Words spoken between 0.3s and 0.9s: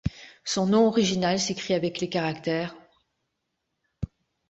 Son nom